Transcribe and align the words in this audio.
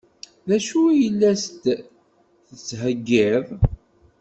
D 0.47 0.49
acu 0.57 0.81
i 1.05 1.07
la 1.19 1.31
s-d-tettheggiḍ? 1.43 3.45